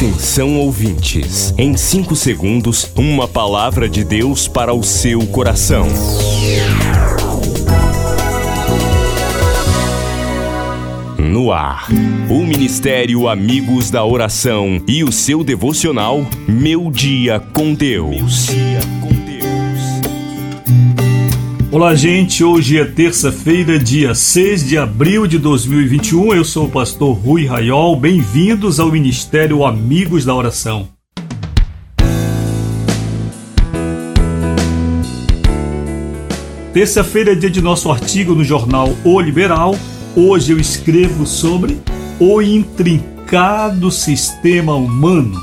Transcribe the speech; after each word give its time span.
Atenção 0.00 0.56
ouvintes, 0.56 1.52
em 1.58 1.76
5 1.76 2.16
segundos, 2.16 2.90
uma 2.96 3.28
palavra 3.28 3.86
de 3.86 4.02
Deus 4.02 4.48
para 4.48 4.72
o 4.72 4.82
seu 4.82 5.26
coração. 5.26 5.86
No 11.18 11.52
ar, 11.52 11.86
o 12.30 12.46
Ministério 12.46 13.28
Amigos 13.28 13.90
da 13.90 14.02
Oração 14.02 14.82
e 14.88 15.04
o 15.04 15.12
seu 15.12 15.44
devocional 15.44 16.26
Meu 16.48 16.90
Dia 16.90 17.38
com 17.38 17.74
Deus. 17.74 18.48
Olá, 21.72 21.94
gente. 21.94 22.42
Hoje 22.42 22.80
é 22.80 22.84
terça-feira, 22.84 23.78
dia 23.78 24.12
6 24.12 24.66
de 24.66 24.76
abril 24.76 25.24
de 25.24 25.38
2021. 25.38 26.34
Eu 26.34 26.44
sou 26.44 26.66
o 26.66 26.68
pastor 26.68 27.16
Rui 27.16 27.46
Raiol. 27.46 27.94
Bem-vindos 27.94 28.80
ao 28.80 28.90
Ministério 28.90 29.64
Amigos 29.64 30.24
da 30.24 30.34
Oração. 30.34 30.88
Terça-feira 36.74 37.32
é 37.32 37.34
dia 37.36 37.48
de 37.48 37.62
nosso 37.62 37.88
artigo 37.88 38.34
no 38.34 38.42
jornal 38.42 38.88
O 39.04 39.20
Liberal. 39.20 39.76
Hoje 40.16 40.52
eu 40.52 40.58
escrevo 40.58 41.24
sobre 41.24 41.80
o 42.18 42.42
intrincado 42.42 43.92
sistema 43.92 44.74
humano. 44.74 45.38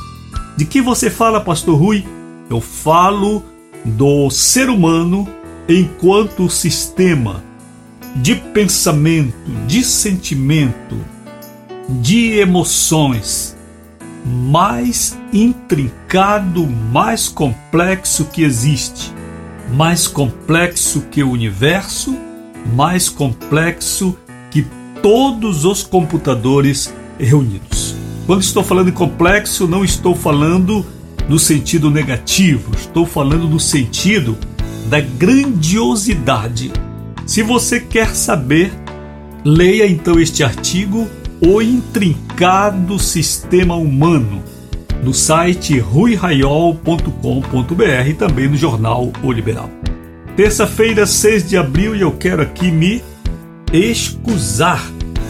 De 0.57 0.65
que 0.65 0.81
você 0.81 1.09
fala, 1.09 1.39
pastor 1.39 1.79
Rui? 1.79 2.03
Eu 2.49 2.59
falo 2.59 3.41
do 3.85 4.29
ser 4.29 4.69
humano 4.69 5.36
enquanto 5.67 6.49
sistema 6.49 7.43
de 8.15 8.35
pensamento, 8.35 9.35
de 9.67 9.83
sentimento, 9.83 10.97
de 11.89 12.39
emoções 12.39 13.55
mais 14.25 15.17
intrincado, 15.31 16.65
mais 16.65 17.29
complexo 17.29 18.25
que 18.25 18.43
existe, 18.43 19.13
mais 19.73 20.07
complexo 20.07 21.01
que 21.11 21.23
o 21.23 21.31
universo, 21.31 22.17
mais 22.73 23.09
complexo 23.09 24.17
que 24.49 24.65
todos 25.01 25.63
os 25.65 25.83
computadores 25.83 26.93
reunidos. 27.19 27.95
Quando 28.25 28.41
estou 28.41 28.63
falando 28.63 28.89
em 28.89 28.93
complexo, 28.93 29.67
não 29.67 29.85
estou 29.85 30.15
falando 30.15 30.85
no 31.29 31.39
sentido 31.39 31.89
negativo, 31.89 32.71
estou 32.75 33.05
falando 33.05 33.47
no 33.47 33.59
sentido 33.59 34.37
da 34.87 35.01
grandiosidade. 35.01 36.71
Se 37.25 37.43
você 37.43 37.79
quer 37.79 38.15
saber, 38.15 38.71
leia 39.43 39.85
então 39.85 40.19
este 40.19 40.43
artigo 40.43 41.07
O 41.41 41.61
Intrincado 41.61 42.97
Sistema 42.97 43.75
Humano 43.75 44.41
no 45.03 45.13
site 45.13 45.77
ruiraiol.com.br 45.77 48.07
e 48.07 48.13
também 48.13 48.47
no 48.47 48.57
jornal 48.57 49.11
O 49.21 49.31
Liberal. 49.31 49.69
Terça-feira, 50.35 51.05
6 51.05 51.49
de 51.49 51.57
abril, 51.57 51.95
e 51.95 52.01
eu 52.01 52.11
quero 52.11 52.41
aqui 52.41 52.71
me 52.71 53.03
excusar. 53.71 54.83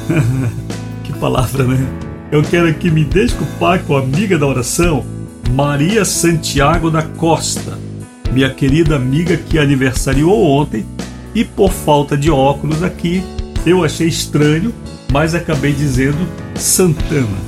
que 1.03 1.13
palavra, 1.13 1.66
né? 1.66 1.85
Eu 2.31 2.44
quero 2.44 2.67
aqui 2.67 2.91
me 2.91 3.03
desculpar 3.03 3.83
com 3.83 3.95
a 3.95 4.00
amiga 4.00 4.38
da 4.38 4.45
oração, 4.45 5.05
Maria 5.52 6.05
Santiago 6.05 6.91
da 6.91 7.02
Costa 7.02 7.87
minha 8.31 8.50
querida 8.50 8.95
amiga 8.95 9.38
que 9.38 9.58
aniversariou 9.58 10.44
ontem 10.44 10.86
e 11.33 11.44
por 11.44 11.72
falta 11.72 12.17
de 12.17 12.30
óculos 12.30 12.84
aqui 12.84 13.23
eu 13.66 13.84
achei 13.84 14.08
estranho, 14.08 14.73
mas 15.11 15.36
acabei 15.36 15.73
dizendo 15.73 16.17
Santana. 16.56 17.47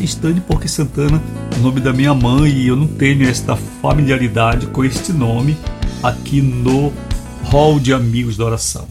Estranho 0.00 0.42
porque 0.46 0.68
Santana 0.68 1.22
é 1.54 1.58
o 1.58 1.62
nome 1.62 1.80
da 1.80 1.92
minha 1.92 2.12
mãe 2.12 2.50
e 2.50 2.68
eu 2.68 2.76
não 2.76 2.86
tenho 2.86 3.26
esta 3.26 3.56
familiaridade 3.56 4.66
com 4.66 4.84
este 4.84 5.12
nome 5.12 5.56
aqui 6.02 6.42
no 6.42 6.92
hall 7.44 7.80
de 7.80 7.92
amigos 7.92 8.36
da 8.36 8.44
oração. 8.44 8.86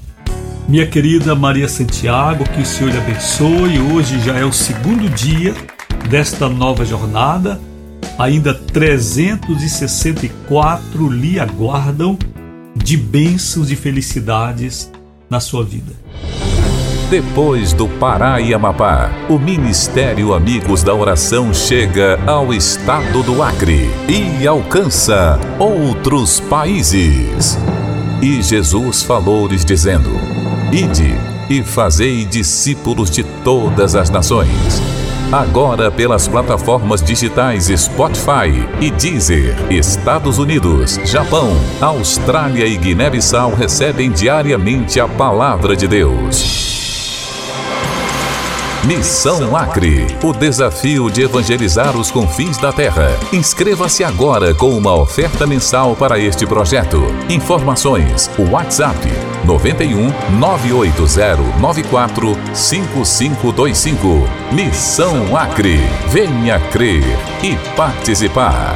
Minha 0.68 0.88
querida 0.88 1.36
Maria 1.36 1.68
Santiago, 1.68 2.46
que 2.46 2.62
o 2.62 2.66
Senhor 2.66 2.92
lhe 2.92 2.98
abençoe. 2.98 3.80
Hoje 3.80 4.20
já 4.22 4.38
é 4.38 4.46
o 4.46 4.52
segundo 4.54 5.10
dia 5.10 5.54
desta 6.10 6.48
nova 6.48 6.86
jornada 6.86 7.60
ainda 8.18 8.54
364 8.54 11.10
lhe 11.10 11.38
aguardam 11.40 12.18
de 12.76 12.98
bênçãos 12.98 13.72
e 13.72 13.76
felicidades 13.76 14.92
na 15.30 15.40
sua 15.40 15.64
vida. 15.64 15.94
Depois 17.10 17.74
do 17.74 17.88
Pará 17.88 18.42
e 18.42 18.54
Amapá, 18.54 19.12
o 19.30 19.38
Ministério 19.38 20.34
Amigos 20.34 20.82
da 20.82 20.96
Oração 20.96 21.54
chega 21.54 22.20
ao 22.26 22.54
estado 22.54 23.22
do 23.22 23.44
Acre 23.44 23.90
e 24.10 24.48
alcança 24.48 25.40
outros 25.60 26.40
países. 26.40 27.60
E 28.22 28.42
Jesus 28.42 29.04
falou-lhes 29.04 29.64
dizendo: 29.64 30.10
Ide 30.72 31.14
e 31.50 31.62
fazei 31.62 32.26
discípulos 32.26 33.12
de 33.12 33.24
todas 33.44 33.96
as 33.96 34.10
nações 34.10 34.93
Agora 35.32 35.90
pelas 35.90 36.28
plataformas 36.28 37.02
digitais 37.02 37.66
Spotify 37.66 38.68
e 38.80 38.92
Deezer, 38.92 39.56
Estados 39.72 40.38
Unidos, 40.38 41.00
Japão, 41.06 41.52
Austrália 41.82 42.66
e 42.66 42.78
Guiné-Bissau 42.78 43.54
recebem 43.54 44.12
diariamente 44.12 45.00
a 45.00 45.08
palavra 45.08 45.76
de 45.76 45.88
Deus. 45.88 46.64
Missão 48.86 49.56
Acre, 49.56 50.06
o 50.22 50.34
desafio 50.34 51.10
de 51.10 51.22
evangelizar 51.22 51.96
os 51.96 52.12
confins 52.12 52.58
da 52.58 52.74
terra. 52.74 53.18
Inscreva-se 53.32 54.04
agora 54.04 54.54
com 54.54 54.78
uma 54.78 54.94
oferta 54.94 55.48
mensal 55.48 55.96
para 55.96 56.20
este 56.20 56.46
projeto. 56.46 57.02
Informações: 57.30 58.30
WhatsApp 58.52 59.33
91 59.46 60.10
980 60.40 61.60
94 61.60 62.38
5525. 62.54 64.08
Missão 64.52 65.36
Acre. 65.36 65.78
Venha 66.10 66.60
crer 66.72 67.04
e 67.44 67.56
participar. 67.76 68.76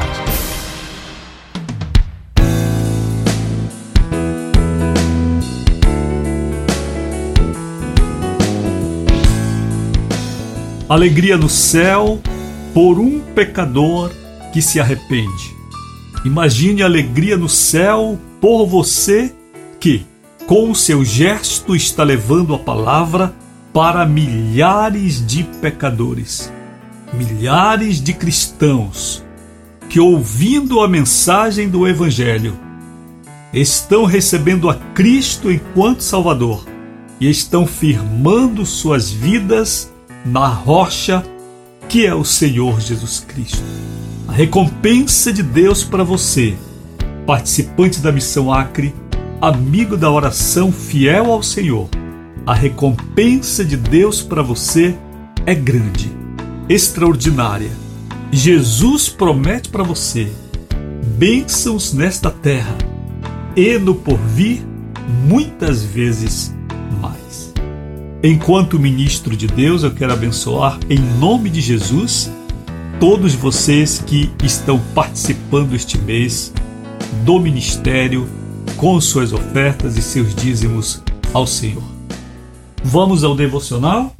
Alegria 10.88 11.36
no 11.36 11.50
céu 11.50 12.18
por 12.72 12.98
um 12.98 13.20
pecador 13.20 14.10
que 14.54 14.62
se 14.62 14.80
arrepende. 14.80 15.54
Imagine 16.24 16.82
alegria 16.82 17.36
no 17.36 17.48
céu 17.48 18.18
por 18.40 18.66
você 18.66 19.34
que, 19.78 20.06
com 20.48 20.70
o 20.70 20.74
seu 20.74 21.04
gesto, 21.04 21.76
está 21.76 22.02
levando 22.02 22.54
a 22.54 22.58
palavra 22.58 23.34
para 23.70 24.06
milhares 24.06 25.24
de 25.24 25.44
pecadores, 25.44 26.50
milhares 27.12 28.00
de 28.00 28.14
cristãos 28.14 29.22
que, 29.90 30.00
ouvindo 30.00 30.80
a 30.80 30.88
mensagem 30.88 31.68
do 31.68 31.86
Evangelho, 31.86 32.58
estão 33.52 34.06
recebendo 34.06 34.70
a 34.70 34.74
Cristo 34.74 35.52
enquanto 35.52 36.02
Salvador 36.02 36.64
e 37.20 37.28
estão 37.28 37.66
firmando 37.66 38.64
suas 38.64 39.10
vidas 39.10 39.92
na 40.24 40.48
rocha 40.48 41.22
que 41.90 42.06
é 42.06 42.14
o 42.14 42.24
Senhor 42.24 42.80
Jesus 42.80 43.20
Cristo. 43.20 43.62
A 44.26 44.32
recompensa 44.32 45.30
de 45.30 45.42
Deus 45.42 45.84
para 45.84 46.04
você, 46.04 46.56
participante 47.26 48.00
da 48.00 48.10
missão 48.10 48.50
Acre, 48.50 48.94
amigo 49.40 49.96
da 49.96 50.10
oração 50.10 50.72
fiel 50.72 51.32
ao 51.32 51.42
Senhor. 51.42 51.88
A 52.46 52.54
recompensa 52.54 53.64
de 53.64 53.76
Deus 53.76 54.22
para 54.22 54.42
você 54.42 54.96
é 55.46 55.54
grande, 55.54 56.10
extraordinária. 56.68 57.70
Jesus 58.30 59.08
promete 59.08 59.68
para 59.68 59.82
você 59.82 60.30
bênçãos 61.16 61.92
nesta 61.92 62.30
terra 62.30 62.76
e 63.56 63.78
no 63.78 63.94
porvir 63.94 64.62
muitas 65.26 65.82
vezes 65.82 66.54
Enquanto 68.20 68.80
ministro 68.80 69.36
de 69.36 69.46
Deus, 69.46 69.84
eu 69.84 69.92
quero 69.92 70.12
abençoar 70.12 70.80
em 70.90 70.98
nome 70.98 71.48
de 71.48 71.60
Jesus 71.60 72.28
todos 72.98 73.32
vocês 73.32 74.02
que 74.04 74.28
estão 74.42 74.80
participando 74.92 75.76
este 75.76 75.96
mês 75.96 76.52
do 77.24 77.38
ministério 77.38 78.28
com 78.78 79.00
suas 79.00 79.32
ofertas 79.32 79.96
e 79.96 80.02
seus 80.02 80.32
dízimos 80.32 81.02
ao 81.34 81.46
Senhor. 81.46 81.82
Vamos 82.82 83.24
ao 83.24 83.34
devocional? 83.34 84.14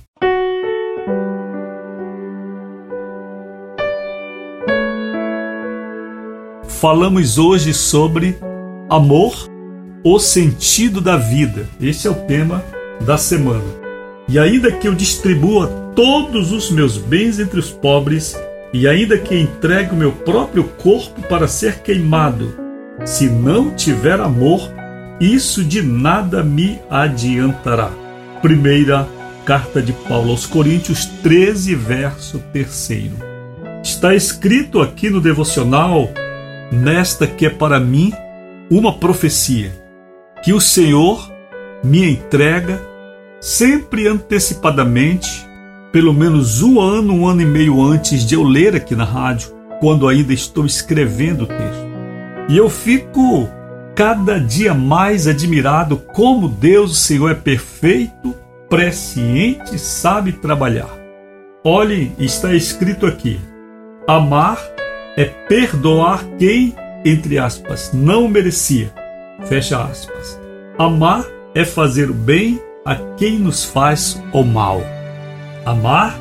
Falamos 6.67 7.39
hoje 7.39 7.73
sobre 7.73 8.37
amor, 8.91 9.49
o 10.05 10.19
sentido 10.19 11.01
da 11.01 11.17
vida. 11.17 11.69
Esse 11.81 12.09
é 12.09 12.11
o 12.11 12.15
tema 12.27 12.65
da 13.01 13.17
semana. 13.17 13.65
E 14.29 14.41
ainda 14.41 14.73
que 14.73 14.89
eu 14.89 14.95
distribua 14.95 15.69
todos 15.95 16.51
os 16.51 16.69
meus 16.71 16.99
bens 16.99 17.39
entre 17.39 17.61
os 17.61 17.71
pobres 17.71 18.37
e 18.73 18.89
ainda 18.89 19.17
que 19.17 19.39
entregue 19.39 19.93
o 19.93 19.97
meu 19.97 20.13
próprio 20.13 20.65
corpo 20.65 21.23
para 21.23 21.47
ser 21.47 21.81
queimado, 21.81 22.68
se 23.05 23.29
não 23.29 23.75
tiver 23.75 24.21
amor, 24.21 24.61
isso 25.21 25.65
de 25.65 25.83
nada 25.83 26.43
me 26.43 26.79
adiantará. 26.91 27.91
Primeira 28.43 29.09
carta 29.45 29.81
de 29.81 29.93
Paulo 29.93 30.31
aos 30.31 30.47
Coríntios 30.47 31.07
13, 31.23 31.75
verso 31.75 32.43
3. 32.53 33.13
Está 33.83 34.15
escrito 34.15 34.81
aqui 34.81 35.11
no 35.11 35.21
devocional, 35.21 36.11
nesta 36.71 37.27
que 37.27 37.47
é 37.47 37.51
para 37.51 37.81
mim 37.81 38.13
uma 38.71 38.93
profecia, 38.93 39.73
que 40.43 40.53
o 40.53 40.61
Senhor 40.61 41.33
me 41.83 42.11
entrega 42.11 42.81
sempre 43.41 44.07
antecipadamente 44.07 45.49
pelo 45.93 46.13
menos 46.13 46.61
um 46.61 46.81
ano, 46.81 47.15
um 47.15 47.27
ano 47.27 47.41
e 47.41 47.47
meio 47.47 47.83
antes 47.83 48.27
de 48.27 48.35
eu 48.35 48.43
ler 48.43 48.77
aqui 48.77 48.95
na 48.95 49.05
rádio, 49.05 49.55
quando 49.81 50.07
ainda 50.07 50.33
estou 50.33 50.67
escrevendo 50.67 51.45
o 51.45 51.47
texto. 51.47 51.88
E 52.49 52.57
eu 52.57 52.71
fico 52.71 53.49
cada 53.95 54.41
dia 54.41 54.73
mais 54.73 55.27
admirado 55.27 55.99
como 55.99 56.49
Deus, 56.49 56.93
o 56.93 56.95
Senhor, 56.95 57.31
é 57.31 57.35
perfeito, 57.35 58.35
presciente 58.69 59.79
sabe 59.79 60.33
trabalhar. 60.33 60.89
Olhe, 61.63 62.13
está 62.19 62.55
escrito 62.55 63.07
aqui: 63.07 63.39
amar 64.07 64.59
é 65.17 65.25
perdoar 65.25 66.25
quem, 66.39 66.75
entre 67.05 67.39
aspas, 67.39 67.91
não 67.93 68.29
merecia. 68.29 68.93
Fecha 69.45 69.83
aspas. 69.83 70.41
Amar 70.79 71.25
é 71.55 71.65
fazer 71.65 72.09
o 72.09 72.15
bem 72.15 72.61
a 72.85 72.95
quem 73.17 73.39
nos 73.39 73.65
faz 73.65 74.23
o 74.33 74.43
mal. 74.43 74.81
Amar 75.67 76.19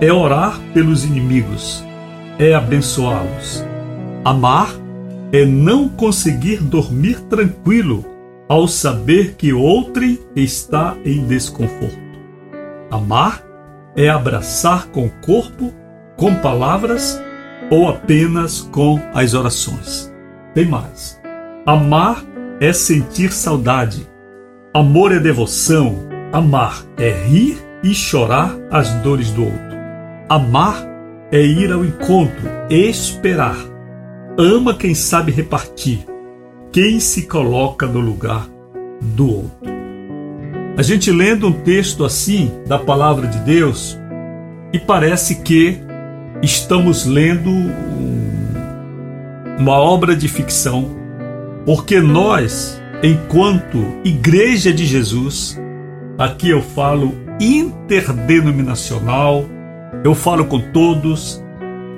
é 0.00 0.12
orar 0.12 0.60
pelos 0.72 1.04
inimigos, 1.04 1.84
é 2.38 2.54
abençoá-los. 2.54 3.64
Amar 4.24 4.85
é 5.32 5.44
não 5.44 5.88
conseguir 5.88 6.62
dormir 6.62 7.20
tranquilo 7.22 8.04
ao 8.48 8.68
saber 8.68 9.34
que 9.34 9.52
outrem 9.52 10.18
está 10.34 10.96
em 11.04 11.26
desconforto. 11.26 11.98
Amar 12.90 13.42
é 13.96 14.08
abraçar 14.08 14.86
com 14.88 15.06
o 15.06 15.10
corpo, 15.24 15.72
com 16.16 16.34
palavras 16.36 17.20
ou 17.70 17.88
apenas 17.88 18.60
com 18.60 19.00
as 19.12 19.34
orações. 19.34 20.12
Tem 20.54 20.64
mais. 20.64 21.20
Amar 21.66 22.22
é 22.60 22.72
sentir 22.72 23.32
saudade. 23.32 24.06
Amor 24.72 25.12
é 25.12 25.18
devoção. 25.18 26.06
Amar 26.32 26.84
é 26.96 27.10
rir 27.26 27.58
e 27.82 27.94
chorar 27.94 28.54
as 28.70 28.90
dores 29.02 29.30
do 29.30 29.44
outro. 29.44 29.76
Amar 30.28 30.86
é 31.32 31.40
ir 31.40 31.72
ao 31.72 31.84
encontro, 31.84 32.48
esperar. 32.70 33.56
Ama 34.38 34.74
quem 34.74 34.94
sabe 34.94 35.32
repartir, 35.32 36.00
quem 36.70 37.00
se 37.00 37.22
coloca 37.22 37.86
no 37.86 38.00
lugar 38.00 38.46
do 39.00 39.28
outro. 39.28 39.74
A 40.76 40.82
gente 40.82 41.10
lendo 41.10 41.48
um 41.48 41.52
texto 41.52 42.04
assim 42.04 42.52
da 42.66 42.78
palavra 42.78 43.26
de 43.26 43.38
Deus 43.38 43.98
e 44.74 44.78
parece 44.78 45.36
que 45.36 45.78
estamos 46.42 47.06
lendo 47.06 47.50
uma 49.58 49.72
obra 49.72 50.14
de 50.14 50.28
ficção, 50.28 50.94
porque 51.64 51.98
nós, 51.98 52.78
enquanto 53.02 53.82
Igreja 54.04 54.70
de 54.70 54.84
Jesus, 54.84 55.58
aqui 56.18 56.50
eu 56.50 56.60
falo 56.60 57.14
interdenominacional. 57.40 59.46
Eu 60.04 60.14
falo 60.14 60.44
com 60.44 60.60
todos, 60.60 61.42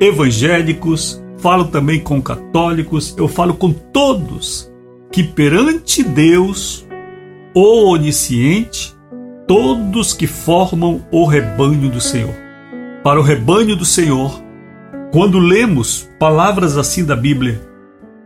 evangélicos, 0.01 1.21
falo 1.39 1.67
também 1.67 2.01
com 2.01 2.21
católicos, 2.21 3.15
eu 3.17 3.29
falo 3.29 3.55
com 3.55 3.73
todos 3.73 4.71
que 5.11 5.23
perante 5.23 6.03
Deus, 6.03 6.87
o 7.55 7.91
onisciente, 7.91 8.95
todos 9.47 10.13
que 10.13 10.27
formam 10.27 11.05
o 11.11 11.25
rebanho 11.25 11.89
do 11.89 12.01
Senhor. 12.01 12.35
Para 13.03 13.19
o 13.19 13.23
rebanho 13.23 13.75
do 13.75 13.85
Senhor, 13.85 14.43
quando 15.13 15.39
lemos 15.39 16.09
palavras 16.19 16.77
assim 16.77 17.05
da 17.05 17.17
Bíblia 17.17 17.61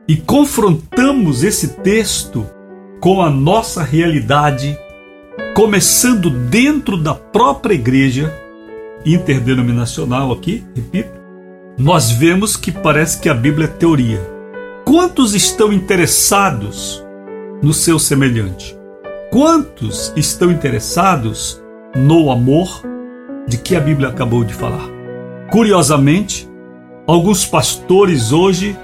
e 0.09 0.17
confrontamos 0.17 1.45
esse 1.45 1.81
texto 1.81 2.45
com 3.01 3.23
a 3.23 3.31
nossa 3.31 3.83
realidade, 3.83 4.77
começando 5.55 6.31
dentro 6.31 6.97
da 6.97 7.15
própria 7.15 7.75
igreja 7.75 8.33
interdenominacional 9.05 10.33
aqui, 10.33 10.65
repito, 10.75 11.22
nós 11.79 12.11
vemos 12.11 12.57
que 12.57 12.71
parece 12.71 13.19
que 13.21 13.29
a 13.29 13.35
Bíblia 13.35 13.67
é 13.67 13.69
teoria. 13.69 14.21
Quantos 14.85 15.35
estão 15.35 15.73
interessados 15.73 17.03
no 17.63 17.73
seu 17.73 17.99
semelhante? 17.99 18.77
Quantos 19.31 20.13
estão 20.17 20.51
interessados 20.51 21.63
no 21.95 22.31
amor 22.31 22.83
de 23.47 23.57
que 23.59 23.75
a 23.75 23.81
Bíblia 23.81 24.09
acabou 24.09 24.45
de 24.45 24.53
falar? 24.53 24.89
Curiosamente, 25.51 26.49
alguns 27.07 27.45
pastores 27.45 28.33
hoje 28.33 28.77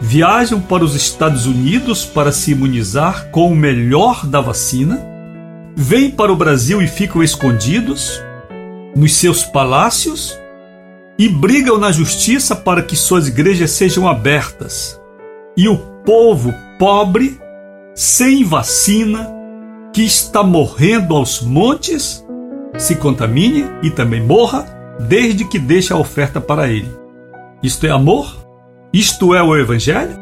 viajam 0.00 0.60
para 0.60 0.84
os 0.84 0.94
Estados 0.94 1.46
Unidos 1.46 2.04
para 2.04 2.32
se 2.32 2.52
imunizar 2.52 3.30
com 3.30 3.50
o 3.50 3.56
melhor 3.56 4.26
da 4.26 4.40
vacina 4.40 5.16
vêm 5.76 6.10
para 6.10 6.32
o 6.32 6.36
Brasil 6.36 6.80
e 6.80 6.88
ficam 6.88 7.22
escondidos 7.22 8.22
nos 8.96 9.14
seus 9.14 9.44
palácios 9.44 10.38
e 11.18 11.28
brigam 11.28 11.78
na 11.78 11.90
justiça 11.90 12.54
para 12.54 12.82
que 12.82 12.94
suas 12.94 13.28
igrejas 13.28 13.70
sejam 13.70 14.06
abertas. 14.06 15.00
E 15.56 15.68
o 15.68 15.78
povo 16.04 16.54
pobre, 16.78 17.40
sem 17.94 18.44
vacina, 18.44 19.32
que 19.92 20.02
está 20.02 20.42
morrendo 20.42 21.16
aos 21.16 21.40
montes, 21.40 22.24
se 22.76 22.96
contamine 22.96 23.64
e 23.82 23.90
também 23.90 24.22
morra, 24.22 24.66
desde 25.00 25.46
que 25.46 25.58
deixe 25.58 25.92
a 25.92 25.96
oferta 25.96 26.40
para 26.40 26.68
ele. 26.68 26.90
Isto 27.62 27.86
é 27.86 27.90
amor? 27.90 28.46
Isto 28.92 29.34
é 29.34 29.42
o 29.42 29.56
Evangelho? 29.56 30.16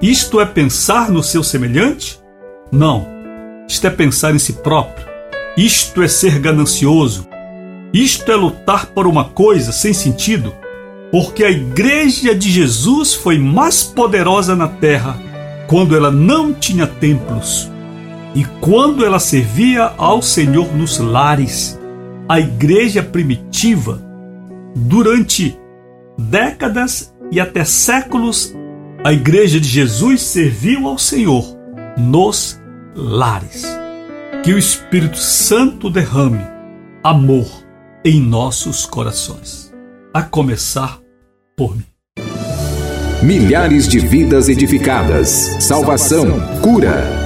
Isto 0.00 0.40
é 0.40 0.46
pensar 0.46 1.10
no 1.10 1.22
seu 1.22 1.42
semelhante? 1.42 2.20
Não. 2.70 3.06
Isto 3.68 3.86
é 3.86 3.90
pensar 3.90 4.34
em 4.34 4.38
si 4.38 4.52
próprio. 4.52 5.06
Isto 5.56 6.02
é 6.02 6.08
ser 6.08 6.38
ganancioso. 6.38 7.26
Isto 7.92 8.30
é 8.30 8.36
lutar 8.36 8.86
por 8.86 9.06
uma 9.06 9.24
coisa 9.24 9.72
sem 9.72 9.92
sentido. 9.92 10.54
Porque 11.10 11.44
a 11.44 11.50
igreja 11.50 12.34
de 12.34 12.50
Jesus 12.50 13.14
foi 13.14 13.38
mais 13.38 13.82
poderosa 13.84 14.54
na 14.56 14.68
terra 14.68 15.18
quando 15.66 15.96
ela 15.96 16.10
não 16.10 16.52
tinha 16.52 16.86
templos 16.86 17.70
e 18.34 18.44
quando 18.60 19.04
ela 19.04 19.18
servia 19.18 19.92
ao 19.96 20.20
Senhor 20.20 20.74
nos 20.76 20.98
lares. 20.98 21.78
A 22.28 22.40
igreja 22.40 23.02
primitiva, 23.02 24.02
durante 24.74 25.56
décadas 26.18 27.14
e 27.30 27.40
até 27.40 27.64
séculos, 27.64 28.54
a 29.04 29.12
igreja 29.12 29.60
de 29.60 29.68
Jesus 29.68 30.22
serviu 30.22 30.88
ao 30.88 30.98
Senhor 30.98 31.56
nos 31.96 32.60
lares. 32.94 33.64
Que 34.42 34.52
o 34.52 34.58
Espírito 34.58 35.18
Santo 35.18 35.88
derrame 35.88 36.44
amor 37.02 37.65
em 38.08 38.20
nossos 38.20 38.86
corações, 38.86 39.74
a 40.14 40.22
começar 40.22 41.00
por 41.56 41.76
mim. 41.76 41.84
Milhares 43.20 43.88
de 43.88 43.98
vidas 43.98 44.48
edificadas, 44.48 45.28
salvação, 45.58 46.38
cura. 46.62 47.25